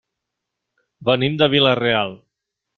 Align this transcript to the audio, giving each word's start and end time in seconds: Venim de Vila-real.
Venim 1.11 1.37
de 1.43 1.51
Vila-real. 1.57 2.19